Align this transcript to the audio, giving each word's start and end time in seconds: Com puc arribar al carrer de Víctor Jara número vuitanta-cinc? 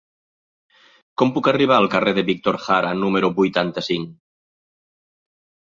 Com 1.21 1.33
puc 1.35 1.49
arribar 1.51 1.77
al 1.83 1.89
carrer 1.97 2.15
de 2.21 2.25
Víctor 2.31 2.59
Jara 2.65 2.97
número 3.05 3.33
vuitanta-cinc? 3.43 4.21